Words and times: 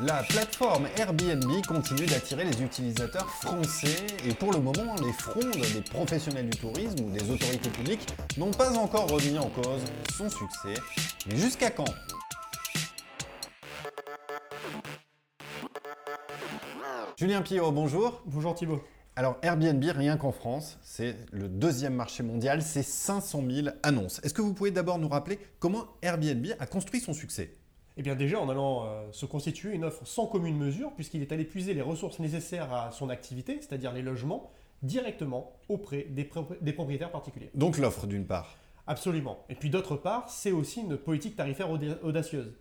La 0.00 0.24
plateforme 0.24 0.88
Airbnb 0.96 1.64
continue 1.68 2.04
d'attirer 2.06 2.44
les 2.44 2.60
utilisateurs 2.60 3.30
français 3.30 4.08
et 4.26 4.34
pour 4.34 4.52
le 4.52 4.58
moment, 4.58 4.96
les 4.96 5.12
frondes 5.12 5.54
des 5.72 5.82
professionnels 5.82 6.50
du 6.50 6.58
tourisme 6.58 7.04
ou 7.04 7.10
des 7.10 7.30
autorités 7.30 7.70
publiques 7.70 8.08
n'ont 8.36 8.50
pas 8.50 8.76
encore 8.76 9.08
remis 9.08 9.38
en 9.38 9.48
cause 9.50 9.84
son 10.16 10.28
succès. 10.28 10.74
Mais 11.28 11.36
jusqu'à 11.36 11.70
quand? 11.70 11.84
Julien 17.16 17.42
Pillot, 17.42 17.70
bonjour. 17.70 18.20
Bonjour 18.26 18.56
Thibault. 18.56 18.82
Alors 19.14 19.36
Airbnb, 19.42 19.84
rien 19.94 20.16
qu'en 20.16 20.32
France, 20.32 20.76
c'est 20.82 21.16
le 21.30 21.48
deuxième 21.48 21.94
marché 21.94 22.24
mondial, 22.24 22.62
c'est 22.62 22.82
500 22.82 23.44
000 23.48 23.68
annonces. 23.84 24.20
Est-ce 24.24 24.34
que 24.34 24.42
vous 24.42 24.54
pouvez 24.54 24.72
d'abord 24.72 24.98
nous 24.98 25.08
rappeler 25.08 25.38
comment 25.60 25.86
Airbnb 26.02 26.46
a 26.58 26.66
construit 26.66 26.98
son 26.98 27.14
succès? 27.14 27.52
Eh 27.96 28.02
bien 28.02 28.16
déjà 28.16 28.40
en 28.40 28.48
allant 28.48 28.86
euh, 28.86 29.12
se 29.12 29.24
constituer 29.26 29.72
une 29.72 29.84
offre 29.84 30.06
sans 30.06 30.26
commune 30.26 30.56
mesure, 30.56 30.92
puisqu'il 30.94 31.22
est 31.22 31.32
allé 31.32 31.44
puiser 31.44 31.74
les 31.74 31.82
ressources 31.82 32.18
nécessaires 32.18 32.72
à 32.72 32.90
son 32.90 33.08
activité, 33.08 33.58
c'est-à-dire 33.60 33.92
les 33.92 34.02
logements, 34.02 34.50
directement 34.82 35.52
auprès 35.68 36.06
des, 36.10 36.28
des 36.60 36.72
propriétaires 36.72 37.12
particuliers. 37.12 37.50
Donc 37.54 37.78
l'offre 37.78 38.06
d'une 38.06 38.26
part. 38.26 38.56
Absolument. 38.86 39.38
Et 39.48 39.54
puis 39.54 39.70
d'autre 39.70 39.96
part, 39.96 40.28
c'est 40.28 40.52
aussi 40.52 40.80
une 40.80 40.96
politique 40.96 41.36
tarifaire 41.36 41.70
audacieuse. 41.70 42.52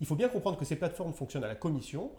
Il 0.00 0.06
faut 0.06 0.16
bien 0.16 0.28
comprendre 0.28 0.58
que 0.58 0.64
ces 0.64 0.76
plateformes 0.76 1.12
fonctionnent 1.14 1.44
à 1.44 1.48
la 1.48 1.54
commission, 1.54 2.10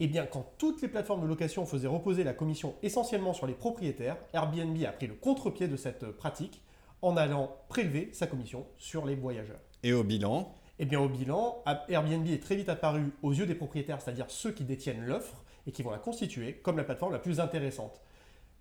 eh 0.00 0.06
bien, 0.06 0.26
quand 0.26 0.52
toutes 0.58 0.82
les 0.82 0.88
plateformes 0.88 1.22
de 1.22 1.26
location 1.26 1.64
faisaient 1.64 1.88
reposer 1.88 2.24
la 2.24 2.32
commission 2.32 2.74
essentiellement 2.82 3.32
sur 3.32 3.46
les 3.46 3.54
propriétaires, 3.54 4.16
Airbnb 4.32 4.76
a 4.84 4.92
pris 4.92 5.06
le 5.06 5.14
contre-pied 5.14 5.68
de 5.68 5.76
cette 5.76 6.10
pratique 6.12 6.60
en 7.02 7.16
allant 7.16 7.56
prélever 7.68 8.10
sa 8.12 8.26
commission 8.26 8.66
sur 8.78 9.06
les 9.06 9.14
voyageurs. 9.14 9.60
Et 9.82 9.92
au 9.92 10.04
bilan 10.04 10.52
Eh 10.82 10.84
bien, 10.84 10.98
au 10.98 11.08
bilan, 11.08 11.62
Airbnb 11.88 12.26
est 12.26 12.42
très 12.42 12.56
vite 12.56 12.68
apparu 12.68 13.12
aux 13.22 13.32
yeux 13.32 13.46
des 13.46 13.54
propriétaires, 13.54 14.00
c'est-à-dire 14.00 14.26
ceux 14.28 14.50
qui 14.50 14.64
détiennent 14.64 15.06
l'offre 15.06 15.44
et 15.68 15.70
qui 15.70 15.84
vont 15.84 15.92
la 15.92 15.98
constituer 15.98 16.54
comme 16.54 16.76
la 16.76 16.82
plateforme 16.82 17.12
la 17.12 17.20
plus 17.20 17.38
intéressante. 17.38 18.00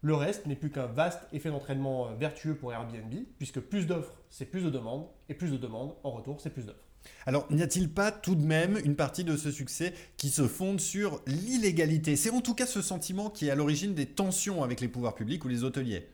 Le 0.03 0.13
reste 0.13 0.45
n'est 0.45 0.55
plus 0.55 0.69
qu'un 0.69 0.85
vaste 0.85 1.21
effet 1.33 1.49
d'entraînement 1.49 2.09
euh, 2.09 2.13
vertueux 2.13 2.53
pour 2.53 2.71
Airbnb, 2.73 3.11
puisque 3.39 3.59
plus 3.59 3.87
d'offres, 3.87 4.13
c'est 4.29 4.45
plus 4.45 4.61
de 4.61 4.69
demandes, 4.69 5.07
et 5.29 5.33
plus 5.33 5.49
de 5.49 5.57
demandes, 5.57 5.95
en 6.03 6.11
retour, 6.11 6.39
c'est 6.39 6.51
plus 6.51 6.67
d'offres. 6.67 6.85
Alors, 7.25 7.51
n'y 7.51 7.63
a-t-il 7.63 7.89
pas 7.89 8.11
tout 8.11 8.35
de 8.35 8.45
même 8.45 8.77
une 8.85 8.95
partie 8.95 9.23
de 9.23 9.35
ce 9.35 9.49
succès 9.49 9.91
qui 10.17 10.29
se 10.29 10.47
fonde 10.47 10.79
sur 10.79 11.21
l'illégalité? 11.25 12.15
C'est 12.15 12.29
en 12.29 12.41
tout 12.41 12.53
cas 12.53 12.67
ce 12.67 12.83
sentiment 12.83 13.31
qui 13.31 13.47
est 13.47 13.51
à 13.51 13.55
l'origine 13.55 13.95
des 13.95 14.05
tensions 14.05 14.63
avec 14.63 14.79
les 14.79 14.89
pouvoirs 14.89 15.15
publics 15.15 15.43
ou 15.43 15.47
les 15.47 15.63
hôteliers. 15.63 16.07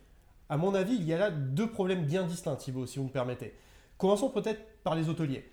À 0.47 0.55
mon 0.55 0.73
avis, 0.73 0.95
il 0.95 1.03
y 1.03 1.11
a 1.11 1.17
là 1.17 1.31
deux 1.31 1.69
problèmes 1.69 2.05
bien 2.05 2.23
distincts, 2.23 2.55
Thibault, 2.55 2.85
si 2.85 2.97
vous 2.97 3.05
me 3.05 3.11
permettez. 3.11 3.53
Commençons 3.97 4.29
peut-être 4.29 4.61
par 4.83 4.95
les 4.95 5.09
hôteliers. 5.09 5.43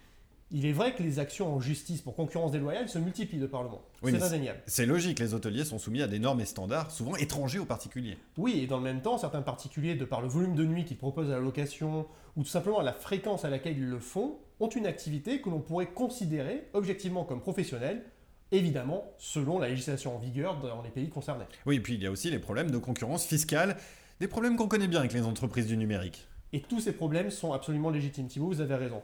Il 0.56 0.66
est 0.66 0.72
vrai 0.72 0.94
que 0.94 1.02
les 1.02 1.19
actions 1.19 1.52
en 1.52 1.58
justice 1.58 2.00
pour 2.00 2.14
concurrence 2.14 2.52
déloyale 2.52 2.88
se 2.88 3.00
multiplient 3.00 3.41
de 3.41 3.48
par 3.48 3.64
le 3.64 3.70
monde. 3.70 3.80
c'est 4.05 4.22
indéniable. 4.22 4.61
C'est 4.69 4.86
logique, 4.86 5.19
les 5.19 5.34
hôteliers 5.34 5.64
sont 5.64 5.80
soumis 5.80 6.00
à 6.00 6.06
des 6.06 6.20
normes 6.20 6.41
et 6.41 6.44
standards, 6.44 6.92
souvent 6.92 7.16
étrangers 7.16 7.58
aux 7.58 7.64
particuliers. 7.64 8.16
Oui, 8.38 8.61
et 8.61 8.69
dans 8.69 8.77
le 8.77 8.84
même 8.84 9.02
temps, 9.02 9.19
certains 9.19 9.42
particuliers, 9.42 9.96
de 9.96 10.05
par 10.05 10.22
le 10.22 10.28
volume 10.28 10.55
de 10.55 10.64
nuit 10.64 10.84
qu'ils 10.84 10.96
proposent 10.96 11.33
à 11.33 11.34
la 11.34 11.41
location, 11.41 12.06
ou 12.36 12.44
tout 12.44 12.48
simplement 12.48 12.80
la 12.83 12.92
fréquence 12.92 13.44
à 13.44 13.50
laquelle 13.50 13.77
ils 13.77 13.88
le 13.88 13.98
font, 13.98 14.38
ont 14.61 14.69
une 14.69 14.86
activité 14.86 15.41
que 15.41 15.50
l'on 15.50 15.58
pourrait 15.58 15.88
considérer 15.88 16.68
objectivement 16.72 17.24
comme 17.24 17.41
professionnelle, 17.41 18.05
évidemment 18.52 19.11
selon 19.18 19.58
la 19.58 19.68
législation 19.68 20.14
en 20.14 20.20
vigueur 20.20 20.61
dans 20.61 20.83
les 20.83 20.91
pays 20.91 21.08
concernés. 21.08 21.46
Oui, 21.66 21.77
et 21.77 21.80
puis 21.80 21.94
il 21.94 22.02
y 22.05 22.06
a 22.06 22.12
aussi 22.12 22.30
les 22.30 22.39
problèmes 22.39 22.70
de 22.70 22.78
concurrence 22.78 23.27
fiscale, 23.27 23.77
des 24.20 24.28
problèmes 24.28 24.55
qu'on 24.55 24.68
connaît 24.68 24.86
bien 24.86 25.00
avec 25.00 25.14
les 25.14 25.22
entreprises 25.22 25.66
du 25.66 25.77
numérique. 25.77 26.28
Et 26.52 26.61
tous 26.61 26.78
ces 26.78 26.92
problèmes 26.92 27.33
sont 27.33 27.52
absolument 27.52 27.91
légitimes, 27.91 28.28
Thibault, 28.28 28.46
vous 28.46 28.61
avez 28.61 28.77
raison. 28.77 29.02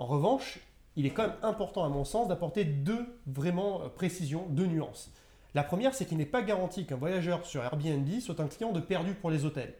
En 0.00 0.06
revanche, 0.06 0.58
il 0.96 1.06
est 1.06 1.10
quand 1.10 1.28
même 1.28 1.36
important 1.42 1.84
à 1.84 1.88
mon 1.88 2.04
sens 2.04 2.28
d'apporter 2.28 2.64
deux 2.64 3.06
vraiment 3.26 3.82
euh, 3.82 3.88
précisions, 3.88 4.46
deux 4.50 4.66
nuances. 4.66 5.12
La 5.54 5.62
première, 5.62 5.94
c'est 5.94 6.04
qu'il 6.04 6.18
n'est 6.18 6.26
pas 6.26 6.42
garanti 6.42 6.86
qu'un 6.86 6.96
voyageur 6.96 7.44
sur 7.44 7.62
Airbnb 7.62 8.08
soit 8.20 8.40
un 8.40 8.46
client 8.46 8.72
de 8.72 8.80
perdu 8.80 9.14
pour 9.14 9.30
les 9.30 9.44
hôtels. 9.44 9.74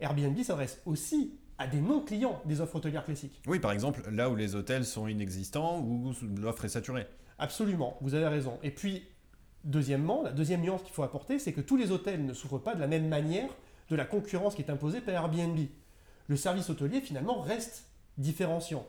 Airbnb 0.00 0.36
s'adresse 0.42 0.80
aussi 0.86 1.38
à 1.58 1.68
des 1.68 1.80
non-clients 1.80 2.40
des 2.46 2.60
offres 2.60 2.76
hôtelières 2.76 3.04
classiques. 3.04 3.40
Oui, 3.46 3.60
par 3.60 3.70
exemple, 3.70 4.02
là 4.10 4.28
où 4.28 4.34
les 4.34 4.56
hôtels 4.56 4.84
sont 4.84 5.06
inexistants 5.06 5.80
ou 5.80 6.12
l'offre 6.40 6.64
est 6.64 6.70
saturée. 6.70 7.06
Absolument, 7.38 7.96
vous 8.00 8.14
avez 8.14 8.26
raison. 8.26 8.58
Et 8.64 8.70
puis, 8.70 9.04
deuxièmement, 9.62 10.22
la 10.22 10.32
deuxième 10.32 10.62
nuance 10.62 10.82
qu'il 10.82 10.92
faut 10.92 11.04
apporter, 11.04 11.38
c'est 11.38 11.52
que 11.52 11.60
tous 11.60 11.76
les 11.76 11.92
hôtels 11.92 12.24
ne 12.24 12.32
souffrent 12.32 12.58
pas 12.58 12.74
de 12.74 12.80
la 12.80 12.88
même 12.88 13.08
manière 13.08 13.50
de 13.90 13.96
la 13.96 14.04
concurrence 14.04 14.56
qui 14.56 14.62
est 14.62 14.70
imposée 14.70 15.00
par 15.00 15.14
Airbnb. 15.14 15.58
Le 16.26 16.36
service 16.36 16.70
hôtelier, 16.70 17.00
finalement, 17.00 17.40
reste 17.40 17.86
différenciant 18.18 18.84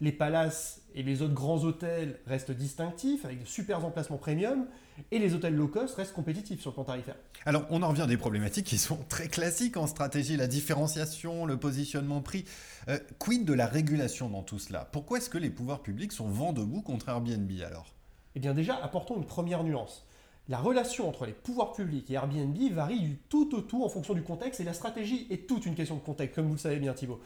les 0.00 0.12
palaces 0.12 0.82
et 0.94 1.02
les 1.02 1.22
autres 1.22 1.34
grands 1.34 1.64
hôtels 1.64 2.20
restent 2.26 2.52
distinctifs 2.52 3.24
avec 3.24 3.40
de 3.40 3.46
super 3.46 3.84
emplacements 3.84 4.16
premium 4.16 4.66
et 5.10 5.18
les 5.18 5.34
hôtels 5.34 5.54
low 5.54 5.68
cost 5.68 5.96
restent 5.96 6.12
compétitifs 6.12 6.60
sur 6.60 6.70
le 6.70 6.74
plan 6.74 6.84
tarifaire. 6.84 7.16
Alors 7.44 7.64
on 7.70 7.82
en 7.82 7.88
revient 7.88 8.02
à 8.02 8.06
des 8.06 8.16
problématiques 8.16 8.66
qui 8.66 8.78
sont 8.78 8.98
très 9.08 9.28
classiques 9.28 9.76
en 9.76 9.86
stratégie, 9.86 10.36
la 10.36 10.46
différenciation, 10.46 11.46
le 11.46 11.56
positionnement 11.56 12.20
prix. 12.20 12.44
Euh, 12.88 12.98
quid 13.18 13.44
de 13.44 13.52
la 13.52 13.66
régulation 13.66 14.28
dans 14.28 14.42
tout 14.42 14.58
cela? 14.58 14.88
Pourquoi 14.92 15.18
est-ce 15.18 15.30
que 15.30 15.38
les 15.38 15.50
pouvoirs 15.50 15.82
publics 15.82 16.12
sont 16.12 16.28
vent 16.28 16.52
debout 16.52 16.82
contre 16.82 17.08
Airbnb 17.08 17.50
alors? 17.66 17.94
Eh 18.34 18.40
bien 18.40 18.54
déjà, 18.54 18.76
apportons 18.76 19.16
une 19.16 19.26
première 19.26 19.64
nuance. 19.64 20.04
La 20.48 20.58
relation 20.58 21.08
entre 21.08 21.26
les 21.26 21.32
pouvoirs 21.32 21.72
publics 21.72 22.10
et 22.10 22.14
Airbnb 22.14 22.56
varie 22.72 23.00
du 23.00 23.16
tout 23.28 23.54
au 23.54 23.60
tout 23.60 23.84
en 23.84 23.88
fonction 23.88 24.14
du 24.14 24.22
contexte 24.22 24.60
et 24.60 24.64
la 24.64 24.72
stratégie 24.72 25.26
est 25.28 25.46
toute 25.46 25.66
une 25.66 25.74
question 25.74 25.96
de 25.96 26.00
contexte, 26.00 26.36
comme 26.36 26.46
vous 26.46 26.54
le 26.54 26.58
savez 26.58 26.78
bien 26.78 26.94
Thibault. 26.94 27.20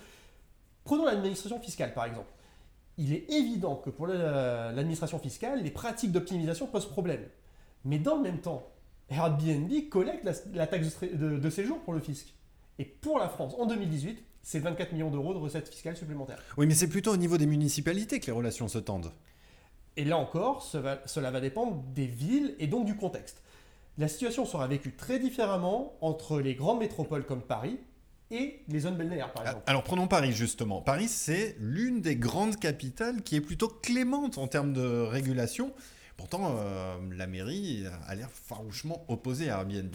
Prenons 0.85 1.05
l'administration 1.05 1.61
fiscale 1.61 1.95
par 1.95 2.07
exemple 2.07 2.33
il 2.99 3.13
est 3.13 3.31
évident 3.31 3.77
que 3.77 3.91
pour 3.91 4.07
l'administration 4.07 5.19
fiscale, 5.19 5.63
les 5.63 5.71
pratiques 5.71 6.13
d'optimisation 6.13 6.67
posent 6.67 6.89
problème. 6.89 7.25
Mais 7.85 7.99
dans 7.99 8.17
le 8.17 8.23
même 8.23 8.41
temps, 8.41 8.69
Airbnb 9.09 9.71
collecte 9.91 10.29
la, 10.55 10.67
taxe 10.67 11.01
de, 11.03 11.51
séjour 11.51 11.81
pour 11.81 11.93
le 11.93 12.01
fisc. 12.01 12.33
Et 12.79 12.85
pour 12.85 13.19
la 13.19 13.29
France, 13.29 13.55
en 13.59 13.67
2018, 13.67 14.23
c'est 14.43 14.59
24 14.59 14.93
millions 14.93 15.11
d'euros 15.11 15.35
de 15.35 15.39
recettes 15.39 15.69
fiscales 15.69 15.97
supplémentaires. 15.97 16.39
Oui, 16.57 16.67
mais 16.67 16.75
c'est 16.75 16.89
plutôt 16.89 17.13
au 17.13 17.17
niveau 17.17 17.39
des 17.39 17.47
municipalités 17.47 18.21
que 18.21 18.27
les 18.27 18.33
relations 18.33 18.69
se 18.69 18.79
tendent. 18.79 19.13
Et 19.97 20.05
là 20.05 20.17
encore, 20.17 20.63
cela 20.63 21.31
va 21.31 21.41
dépendre 21.41 21.83
des 21.95 22.07
villes 22.07 22.55
et 22.59 22.67
donc 22.67 22.87
du 22.87 22.97
contexte. 22.97 23.43
La 23.99 24.09
situation 24.09 24.47
sera 24.47 24.67
vécue 24.67 24.95
très 24.95 25.19
différemment 25.19 25.95
entre 26.01 26.41
les 26.41 26.55
grandes 26.55 26.79
métropoles 26.79 27.27
comme 27.27 27.43
Paris, 27.43 27.79
et 28.33 28.63
les 28.69 28.81
zones 28.81 28.97
balnéaires, 28.97 29.33
par 29.33 29.47
exemple. 29.47 29.63
Alors 29.67 29.85
prenons 29.85 30.09
Paris, 30.09 30.33
justement. 30.33 30.81
Paris, 30.81 31.09
c'est 31.09 31.57
l'une 31.61 32.01
des 32.01 32.17
grandes 32.17 32.57
capitales 32.57 33.23
qui 33.23 33.37
est 33.37 33.41
plutôt 33.41 33.69
clémente 33.69 34.39
en 34.39 34.49
termes 34.49 34.73
de 34.73 35.03
régulation. 35.03 35.73
Pourtant, 36.17 36.57
euh, 36.59 36.97
la 37.15 37.27
mairie 37.27 37.85
a 38.07 38.15
l'air 38.15 38.31
farouchement 38.31 39.05
opposée 39.09 39.51
à 39.51 39.59
Airbnb. 39.59 39.95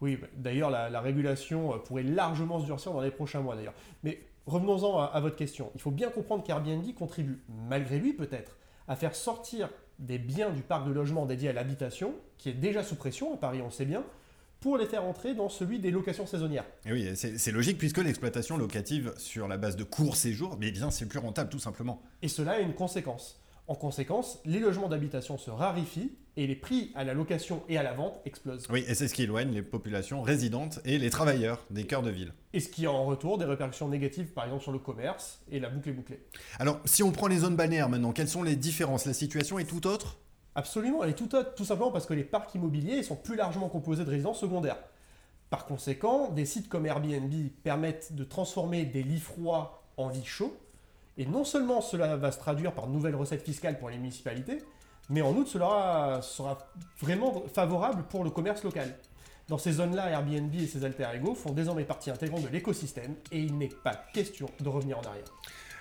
Oui, 0.00 0.16
bah, 0.16 0.28
d'ailleurs, 0.36 0.70
la, 0.70 1.00
régulation 1.00 1.74
euh, 1.74 1.78
pourrait 1.78 2.02
largement 2.02 2.60
se 2.60 2.64
durcir 2.64 2.92
dans 2.92 3.00
les 3.00 3.10
prochains 3.10 3.40
mois, 3.40 3.56
d'ailleurs. 3.56 3.74
Mais 4.02 4.20
revenons-en 4.46 4.98
à, 4.98 5.20
votre 5.20 5.36
question. 5.36 5.70
Il 5.74 5.80
faut 5.80 5.90
bien 5.90 6.10
comprendre 6.10 6.44
qu'Airbnb 6.44 6.94
contribue, 6.94 7.42
malgré 7.68 7.98
lui 7.98 8.12
peut-être, 8.12 8.56
à 8.86 8.96
faire 8.96 9.14
sortir 9.14 9.68
des 9.98 10.18
biens 10.18 10.50
du 10.50 10.62
parc 10.62 10.86
de 10.86 10.92
logement 10.92 11.26
dédié 11.26 11.48
à 11.48 11.52
l'habitation, 11.52 12.14
qui 12.38 12.48
est 12.50 12.54
déjà 12.54 12.82
sous 12.82 12.94
pression 12.94 13.34
à 13.34 13.36
Paris, 13.36 13.60
on 13.60 13.66
le 13.66 13.70
sait 13.70 13.84
bien, 13.84 14.04
pour 14.60 14.78
les 14.78 14.86
faire 14.86 15.04
entrer 15.04 15.34
dans 15.34 15.48
celui 15.48 15.78
des 15.78 15.90
locations 15.90 16.26
saisonnières. 16.26 16.66
Et 16.86 16.92
oui, 16.92 17.10
c'est 17.14 17.52
logique 17.52 17.78
puisque 17.78 17.98
l'exploitation 17.98 18.56
locative 18.56 19.14
sur 19.16 19.48
la 19.48 19.56
base 19.56 19.76
de 19.76 19.84
court 19.84 20.16
séjour, 20.16 20.56
mais 20.58 20.70
bien 20.70 20.90
c'est 20.90 21.06
plus 21.06 21.18
rentable 21.18 21.50
tout 21.50 21.58
simplement. 21.58 22.02
Et 22.22 22.28
cela 22.28 22.52
a 22.52 22.58
une 22.60 22.74
conséquence. 22.74 23.40
En 23.66 23.74
conséquence, 23.74 24.40
les 24.46 24.60
logements 24.60 24.88
d'habitation 24.88 25.36
se 25.36 25.50
raréfient 25.50 26.12
et 26.38 26.46
les 26.46 26.56
prix 26.56 26.90
à 26.94 27.04
la 27.04 27.12
location 27.12 27.62
et 27.68 27.76
à 27.76 27.82
la 27.82 27.92
vente 27.92 28.18
explosent. 28.24 28.66
Oui, 28.70 28.82
et 28.88 28.94
c'est 28.94 29.08
ce 29.08 29.12
qui 29.12 29.24
éloigne 29.24 29.50
les 29.52 29.60
populations 29.60 30.22
résidentes 30.22 30.80
et 30.86 30.98
les 30.98 31.10
travailleurs 31.10 31.66
des 31.68 31.84
cœurs 31.84 32.02
de 32.02 32.08
ville. 32.08 32.32
Et 32.54 32.60
ce 32.60 32.70
qui 32.70 32.86
a 32.86 32.90
en 32.90 33.04
retour 33.04 33.36
des 33.36 33.44
répercussions 33.44 33.88
négatives, 33.88 34.28
par 34.28 34.44
exemple 34.44 34.62
sur 34.62 34.72
le 34.72 34.78
commerce, 34.78 35.42
et 35.50 35.60
la 35.60 35.68
boucle 35.68 35.90
est 35.90 35.92
bouclée. 35.92 36.20
Alors, 36.58 36.80
si 36.86 37.02
on 37.02 37.12
prend 37.12 37.26
les 37.26 37.38
zones 37.38 37.56
balnéaires 37.56 37.90
maintenant, 37.90 38.12
quelles 38.12 38.28
sont 38.28 38.42
les 38.42 38.56
différences? 38.56 39.04
La 39.04 39.12
situation 39.12 39.58
est 39.58 39.66
tout 39.66 39.86
autre? 39.86 40.16
Absolument, 40.58 41.04
elle 41.04 41.10
est 41.10 41.12
tout 41.12 41.28
tout 41.54 41.64
simplement 41.64 41.92
parce 41.92 42.04
que 42.04 42.14
les 42.14 42.24
parcs 42.24 42.52
immobiliers 42.52 43.04
sont 43.04 43.14
plus 43.14 43.36
largement 43.36 43.68
composés 43.68 44.04
de 44.04 44.10
résidences 44.10 44.40
secondaires. 44.40 44.78
Par 45.50 45.66
conséquent, 45.66 46.30
des 46.30 46.46
sites 46.46 46.68
comme 46.68 46.84
Airbnb 46.84 47.32
permettent 47.62 48.12
de 48.16 48.24
transformer 48.24 48.84
des 48.84 49.04
lits 49.04 49.20
froids 49.20 49.84
en 49.96 50.08
lits 50.08 50.24
chauds, 50.24 50.56
et 51.16 51.26
non 51.26 51.44
seulement 51.44 51.80
cela 51.80 52.16
va 52.16 52.32
se 52.32 52.40
traduire 52.40 52.72
par 52.72 52.88
de 52.88 52.92
nouvelles 52.92 53.14
recettes 53.14 53.44
fiscales 53.44 53.78
pour 53.78 53.88
les 53.88 53.98
municipalités, 53.98 54.58
mais 55.10 55.22
en 55.22 55.32
outre 55.36 55.50
cela 55.50 56.18
sera 56.22 56.58
vraiment 57.00 57.44
favorable 57.54 58.02
pour 58.10 58.24
le 58.24 58.30
commerce 58.30 58.64
local. 58.64 58.98
Dans 59.46 59.58
ces 59.58 59.70
zones-là, 59.70 60.10
Airbnb 60.10 60.52
et 60.56 60.66
ses 60.66 60.84
alter 60.84 61.06
ego 61.14 61.36
font 61.36 61.52
désormais 61.52 61.84
partie 61.84 62.10
intégrante 62.10 62.42
de 62.42 62.48
l'écosystème 62.48 63.14
et 63.30 63.38
il 63.38 63.56
n'est 63.56 63.68
pas 63.68 63.94
question 64.12 64.50
de 64.58 64.68
revenir 64.68 64.98
en 64.98 65.02
arrière. 65.02 65.32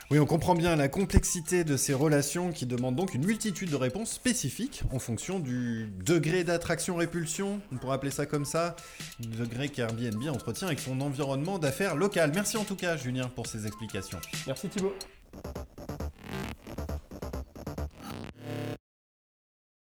Oui, 0.09 0.19
on 0.19 0.25
comprend 0.25 0.56
bien 0.56 0.77
la 0.77 0.88
complexité 0.88 1.65
de 1.65 1.75
ces 1.75 1.94
relations 1.94 2.54
qui 2.54 2.65
demandent 2.65 2.95
donc 2.95 3.13
une 3.13 3.25
multitude 3.25 3.69
de 3.69 3.75
réponses 3.75 4.12
spécifiques 4.12 4.83
en 4.94 5.00
fonction 5.00 5.38
du 5.38 5.92
degré 6.06 6.45
d'attraction-répulsion, 6.45 7.59
on 7.74 7.75
pourrait 7.75 7.95
appeler 7.95 8.12
ça 8.12 8.25
comme 8.25 8.45
ça, 8.45 8.77
degré 9.19 9.68
qu'Airbnb 9.68 10.30
entretient 10.30 10.68
avec 10.68 10.80
son 10.80 11.01
environnement 11.01 11.59
d'affaires 11.59 11.98
local. 11.98 12.31
Merci 12.33 12.56
en 12.56 12.63
tout 12.63 12.77
cas, 12.77 12.95
Julien, 12.95 13.27
pour 13.27 13.48
ces 13.48 13.68
explications. 13.68 14.19
Merci 14.45 14.69
Thibault. 14.69 14.94